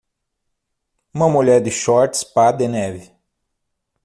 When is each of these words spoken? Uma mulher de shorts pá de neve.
Uma 1.13 1.29
mulher 1.29 1.61
de 1.61 1.69
shorts 1.69 2.23
pá 2.23 2.51
de 2.51 2.67
neve. 2.67 3.11